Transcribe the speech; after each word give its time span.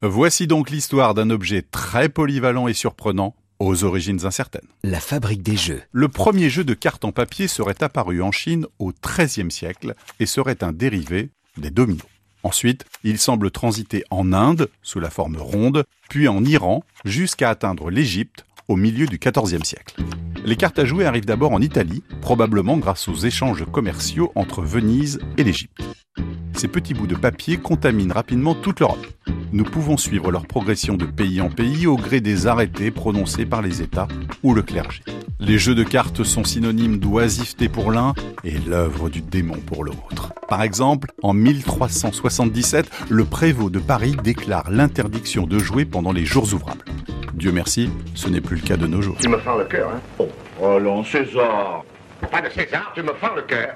Voici 0.00 0.46
donc 0.46 0.70
l'histoire 0.70 1.12
d'un 1.12 1.28
objet 1.28 1.60
très 1.60 2.08
polyvalent 2.08 2.68
et 2.68 2.72
surprenant, 2.72 3.34
aux 3.58 3.82
origines 3.82 4.24
incertaines. 4.24 4.68
La 4.84 5.00
fabrique 5.00 5.42
des 5.42 5.56
jeux. 5.56 5.82
Le 5.90 6.06
premier 6.06 6.48
jeu 6.50 6.62
de 6.62 6.74
cartes 6.74 7.04
en 7.04 7.10
papier 7.10 7.48
serait 7.48 7.82
apparu 7.82 8.22
en 8.22 8.30
Chine 8.30 8.66
au 8.78 8.92
XIIIe 8.92 9.50
siècle 9.50 9.94
et 10.20 10.26
serait 10.26 10.62
un 10.62 10.70
dérivé 10.70 11.30
des 11.56 11.70
dominos. 11.70 12.06
Ensuite, 12.44 12.84
il 13.02 13.18
semble 13.18 13.50
transiter 13.50 14.04
en 14.10 14.32
Inde, 14.32 14.70
sous 14.82 15.00
la 15.00 15.10
forme 15.10 15.36
ronde, 15.36 15.82
puis 16.08 16.28
en 16.28 16.44
Iran, 16.44 16.84
jusqu'à 17.04 17.50
atteindre 17.50 17.90
l'Égypte 17.90 18.46
au 18.68 18.76
milieu 18.76 19.06
du 19.06 19.18
XIVe 19.18 19.64
siècle. 19.64 19.96
Les 20.44 20.54
cartes 20.54 20.78
à 20.78 20.84
jouer 20.84 21.06
arrivent 21.06 21.26
d'abord 21.26 21.50
en 21.50 21.60
Italie, 21.60 22.04
probablement 22.20 22.76
grâce 22.76 23.08
aux 23.08 23.16
échanges 23.16 23.64
commerciaux 23.72 24.30
entre 24.36 24.62
Venise 24.62 25.18
et 25.38 25.42
l'Égypte. 25.42 25.82
Ces 26.56 26.68
petits 26.68 26.94
bouts 26.94 27.08
de 27.08 27.16
papier 27.16 27.56
contaminent 27.56 28.12
rapidement 28.12 28.54
toute 28.54 28.78
l'Europe 28.78 29.04
nous 29.52 29.64
pouvons 29.64 29.96
suivre 29.96 30.30
leur 30.30 30.46
progression 30.46 30.94
de 30.94 31.04
pays 31.04 31.40
en 31.40 31.50
pays 31.50 31.86
au 31.86 31.96
gré 31.96 32.20
des 32.20 32.46
arrêtés 32.46 32.90
prononcés 32.90 33.46
par 33.46 33.62
les 33.62 33.82
États 33.82 34.08
ou 34.42 34.54
le 34.54 34.62
clergé. 34.62 35.02
Les 35.40 35.58
jeux 35.58 35.74
de 35.74 35.84
cartes 35.84 36.24
sont 36.24 36.44
synonymes 36.44 36.98
d'oisiveté 36.98 37.68
pour 37.68 37.92
l'un 37.92 38.12
et 38.44 38.58
l'œuvre 38.58 39.08
du 39.08 39.20
démon 39.20 39.58
pour 39.58 39.84
l'autre. 39.84 40.32
Par 40.48 40.62
exemple, 40.62 41.08
en 41.22 41.32
1377, 41.32 42.90
le 43.08 43.24
prévôt 43.24 43.70
de 43.70 43.78
Paris 43.78 44.16
déclare 44.22 44.70
l'interdiction 44.70 45.46
de 45.46 45.58
jouer 45.58 45.84
pendant 45.84 46.12
les 46.12 46.24
jours 46.24 46.52
ouvrables. 46.54 46.84
Dieu 47.34 47.52
merci, 47.52 47.90
ce 48.14 48.28
n'est 48.28 48.40
plus 48.40 48.56
le 48.56 48.62
cas 48.62 48.76
de 48.76 48.86
nos 48.86 49.00
jours. 49.00 49.16
Tu 49.20 49.28
me 49.28 49.38
fends 49.38 49.56
le 49.56 49.64
cœur, 49.64 49.90
hein 49.90 50.00
Oh, 50.18 50.28
allons, 50.64 51.04
César 51.04 51.84
Pas 52.32 52.40
de 52.40 52.48
César, 52.50 52.90
tu 52.94 53.02
me 53.02 53.12
fends 53.20 53.34
le 53.36 53.42
cœur 53.42 53.74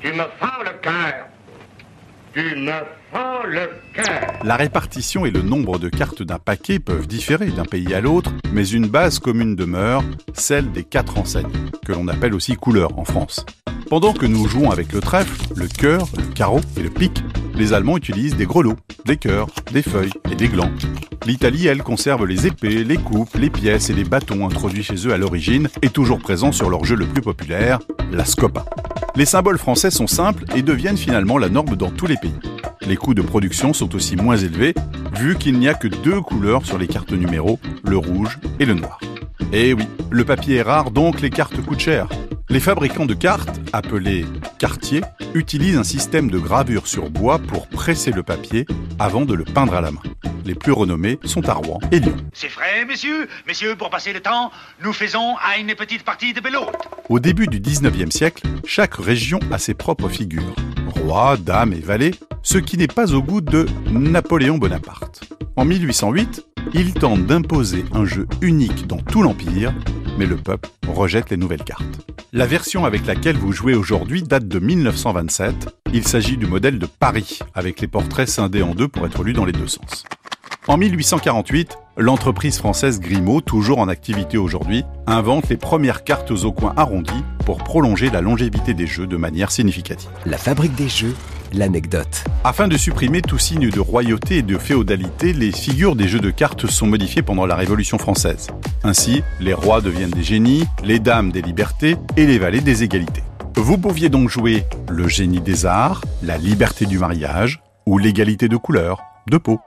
Tu 0.00 0.08
me 0.08 0.24
fends 0.40 0.62
le 0.64 0.72
cœur 0.82 1.28
Tu 2.36 2.54
me 2.54 2.70
la 4.44 4.56
répartition 4.56 5.24
et 5.24 5.30
le 5.30 5.40
nombre 5.40 5.78
de 5.78 5.88
cartes 5.88 6.22
d'un 6.22 6.38
paquet 6.38 6.78
peuvent 6.78 7.06
différer 7.06 7.46
d'un 7.46 7.64
pays 7.64 7.94
à 7.94 8.02
l'autre, 8.02 8.30
mais 8.52 8.68
une 8.68 8.88
base 8.88 9.20
commune 9.20 9.56
demeure, 9.56 10.04
celle 10.34 10.70
des 10.70 10.84
quatre 10.84 11.16
enseignes, 11.16 11.46
que 11.86 11.92
l'on 11.92 12.08
appelle 12.08 12.34
aussi 12.34 12.54
couleurs 12.56 12.98
en 12.98 13.06
France. 13.06 13.46
Pendant 13.88 14.12
que 14.12 14.26
nous 14.26 14.46
jouons 14.48 14.70
avec 14.70 14.92
le 14.92 15.00
trèfle, 15.00 15.54
le 15.56 15.66
cœur, 15.66 16.08
le 16.14 16.24
carreau 16.34 16.60
et 16.76 16.82
le 16.82 16.90
pic, 16.90 17.24
les 17.54 17.72
Allemands 17.72 17.96
utilisent 17.96 18.36
des 18.36 18.44
grelots, 18.44 18.76
des 19.06 19.16
cœurs, 19.16 19.46
des 19.72 19.82
feuilles 19.82 20.12
et 20.30 20.34
des 20.34 20.48
glands. 20.48 20.72
L'Italie, 21.24 21.68
elle, 21.68 21.82
conserve 21.82 22.26
les 22.26 22.46
épées, 22.46 22.84
les 22.84 22.98
coupes, 22.98 23.34
les 23.38 23.48
pièces 23.48 23.88
et 23.88 23.94
les 23.94 24.04
bâtons 24.04 24.44
introduits 24.44 24.82
chez 24.82 25.06
eux 25.06 25.12
à 25.14 25.16
l'origine 25.16 25.70
et 25.80 25.88
toujours 25.88 26.18
présents 26.18 26.52
sur 26.52 26.68
leur 26.68 26.84
jeu 26.84 26.96
le 26.96 27.06
plus 27.06 27.22
populaire, 27.22 27.78
la 28.12 28.26
scopa. 28.26 28.66
Les 29.16 29.24
symboles 29.24 29.56
français 29.56 29.90
sont 29.90 30.06
simples 30.06 30.44
et 30.54 30.60
deviennent 30.60 30.98
finalement 30.98 31.38
la 31.38 31.48
norme 31.48 31.74
dans 31.74 31.88
tous 31.88 32.06
les 32.06 32.18
pays. 32.18 32.38
Les 32.86 32.96
coûts 32.96 33.14
de 33.14 33.22
production 33.22 33.72
sont 33.72 33.94
aussi 33.94 34.14
moins 34.14 34.36
élevés, 34.36 34.74
vu 35.14 35.36
qu'il 35.36 35.58
n'y 35.58 35.68
a 35.68 35.74
que 35.74 35.88
deux 35.88 36.20
couleurs 36.20 36.66
sur 36.66 36.76
les 36.76 36.86
cartes 36.86 37.12
numéros, 37.12 37.58
le 37.82 37.96
rouge 37.96 38.38
et 38.60 38.66
le 38.66 38.74
noir. 38.74 39.00
Eh 39.54 39.72
oui, 39.72 39.84
le 40.10 40.24
papier 40.26 40.56
est 40.56 40.62
rare, 40.62 40.90
donc 40.90 41.22
les 41.22 41.30
cartes 41.30 41.64
coûtent 41.64 41.80
cher. 41.80 42.08
Les 42.50 42.60
fabricants 42.60 43.06
de 43.06 43.14
cartes, 43.14 43.58
appelés 43.72 44.26
cartiers, 44.58 45.02
utilisent 45.34 45.78
un 45.78 45.84
système 45.84 46.30
de 46.30 46.38
gravure 46.38 46.86
sur 46.86 47.08
bois 47.08 47.38
pour 47.38 47.68
presser 47.68 48.10
le 48.10 48.22
papier 48.22 48.66
avant 48.98 49.24
de 49.24 49.32
le 49.32 49.44
peindre 49.44 49.74
à 49.74 49.80
la 49.80 49.92
main. 49.92 50.02
Les 50.46 50.54
plus 50.54 50.70
renommés 50.70 51.18
sont 51.24 51.48
à 51.48 51.54
Rouen 51.54 51.80
et 51.90 51.98
Lyon. 51.98 52.14
C'est 52.32 52.46
vrai, 52.46 52.84
messieurs? 52.86 53.26
Messieurs, 53.48 53.74
pour 53.74 53.90
passer 53.90 54.12
le 54.12 54.20
temps, 54.20 54.52
nous 54.80 54.92
faisons 54.92 55.34
à 55.38 55.58
une 55.58 55.74
petite 55.74 56.04
partie 56.04 56.34
de 56.34 56.40
belote. 56.40 56.88
Au 57.08 57.18
début 57.18 57.48
du 57.48 57.58
19e 57.58 58.12
siècle, 58.12 58.46
chaque 58.64 58.94
région 58.94 59.40
a 59.50 59.58
ses 59.58 59.74
propres 59.74 60.08
figures. 60.08 60.54
Roi, 60.86 61.36
dame 61.36 61.72
et 61.72 61.80
valet, 61.80 62.12
ce 62.44 62.58
qui 62.58 62.78
n'est 62.78 62.86
pas 62.86 63.12
au 63.12 63.22
goût 63.22 63.40
de 63.40 63.66
Napoléon 63.90 64.56
Bonaparte. 64.56 65.24
En 65.56 65.64
1808, 65.64 66.46
il 66.74 66.94
tente 66.94 67.26
d'imposer 67.26 67.84
un 67.92 68.04
jeu 68.04 68.28
unique 68.40 68.86
dans 68.86 68.98
tout 68.98 69.22
l'Empire, 69.22 69.74
mais 70.16 70.26
le 70.26 70.36
peuple 70.36 70.68
rejette 70.86 71.30
les 71.30 71.36
nouvelles 71.36 71.64
cartes. 71.64 72.06
La 72.32 72.46
version 72.46 72.84
avec 72.84 73.04
laquelle 73.06 73.36
vous 73.36 73.52
jouez 73.52 73.74
aujourd'hui 73.74 74.22
date 74.22 74.46
de 74.46 74.60
1927. 74.60 75.74
Il 75.92 76.06
s'agit 76.06 76.36
du 76.36 76.46
modèle 76.46 76.78
de 76.78 76.86
Paris, 76.86 77.40
avec 77.54 77.80
les 77.80 77.88
portraits 77.88 78.28
scindés 78.28 78.62
en 78.62 78.74
deux 78.74 78.88
pour 78.88 79.06
être 79.06 79.24
lus 79.24 79.32
dans 79.32 79.44
les 79.44 79.52
deux 79.52 79.66
sens. 79.66 80.04
En 80.68 80.78
1848, 80.78 81.78
l'entreprise 81.96 82.58
française 82.58 82.98
Grimaud, 82.98 83.40
toujours 83.40 83.78
en 83.78 83.86
activité 83.86 84.36
aujourd'hui, 84.36 84.82
invente 85.06 85.48
les 85.48 85.56
premières 85.56 86.02
cartes 86.02 86.32
aux 86.32 86.50
coins 86.50 86.74
arrondis 86.76 87.22
pour 87.44 87.58
prolonger 87.58 88.10
la 88.10 88.20
longévité 88.20 88.74
des 88.74 88.88
jeux 88.88 89.06
de 89.06 89.16
manière 89.16 89.52
significative. 89.52 90.10
La 90.24 90.38
fabrique 90.38 90.74
des 90.74 90.88
jeux, 90.88 91.14
l'anecdote. 91.52 92.24
Afin 92.42 92.66
de 92.66 92.76
supprimer 92.76 93.22
tout 93.22 93.38
signe 93.38 93.70
de 93.70 93.78
royauté 93.78 94.38
et 94.38 94.42
de 94.42 94.58
féodalité, 94.58 95.32
les 95.32 95.52
figures 95.52 95.94
des 95.94 96.08
jeux 96.08 96.18
de 96.18 96.32
cartes 96.32 96.66
sont 96.66 96.88
modifiées 96.88 97.22
pendant 97.22 97.46
la 97.46 97.54
Révolution 97.54 97.96
française. 97.96 98.48
Ainsi, 98.82 99.22
les 99.38 99.54
rois 99.54 99.80
deviennent 99.80 100.10
des 100.10 100.24
génies, 100.24 100.64
les 100.82 100.98
dames 100.98 101.30
des 101.30 101.42
libertés 101.42 101.94
et 102.16 102.26
les 102.26 102.40
valets 102.40 102.60
des 102.60 102.82
égalités. 102.82 103.22
Vous 103.54 103.78
pouviez 103.78 104.08
donc 104.08 104.28
jouer 104.28 104.64
le 104.88 105.06
génie 105.06 105.40
des 105.40 105.64
arts, 105.64 106.02
la 106.24 106.38
liberté 106.38 106.86
du 106.86 106.98
mariage 106.98 107.62
ou 107.86 107.98
l'égalité 107.98 108.48
de 108.48 108.56
couleur, 108.56 109.00
de 109.30 109.38
peau. 109.38 109.60